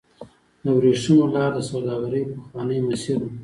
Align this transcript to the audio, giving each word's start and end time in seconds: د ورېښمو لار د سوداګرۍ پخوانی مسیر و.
د 0.63 0.65
ورېښمو 0.77 1.25
لار 1.35 1.51
د 1.55 1.59
سوداګرۍ 1.69 2.23
پخوانی 2.31 2.77
مسیر 2.89 3.17
و. 3.21 3.25